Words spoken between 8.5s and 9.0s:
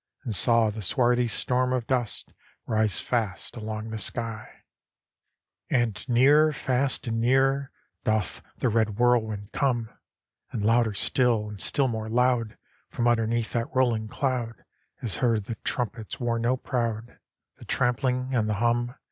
the red